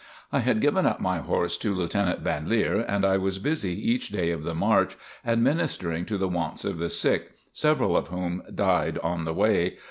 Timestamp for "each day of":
3.91-4.43